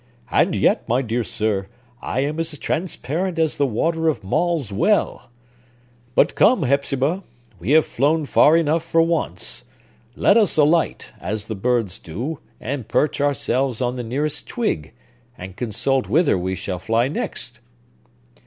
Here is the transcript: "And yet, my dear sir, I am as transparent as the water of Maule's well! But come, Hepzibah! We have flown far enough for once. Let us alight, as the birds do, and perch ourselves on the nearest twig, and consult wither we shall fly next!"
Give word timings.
"And 0.31 0.55
yet, 0.55 0.89
my 0.89 1.03
dear 1.03 1.23
sir, 1.23 1.67
I 2.01 2.21
am 2.21 2.39
as 2.39 2.57
transparent 2.57 3.37
as 3.37 3.57
the 3.57 3.67
water 3.67 4.07
of 4.07 4.23
Maule's 4.23 4.71
well! 4.73 5.29
But 6.15 6.33
come, 6.33 6.63
Hepzibah! 6.63 7.21
We 7.59 7.73
have 7.73 7.85
flown 7.85 8.25
far 8.25 8.57
enough 8.57 8.81
for 8.81 9.03
once. 9.03 9.65
Let 10.15 10.37
us 10.37 10.57
alight, 10.57 11.13
as 11.19 11.45
the 11.45 11.53
birds 11.55 11.99
do, 11.99 12.39
and 12.59 12.87
perch 12.87 13.21
ourselves 13.21 13.79
on 13.79 13.95
the 13.95 14.01
nearest 14.03 14.47
twig, 14.47 14.91
and 15.37 15.55
consult 15.55 16.09
wither 16.09 16.35
we 16.35 16.55
shall 16.55 16.79
fly 16.79 17.07
next!" 17.07 17.59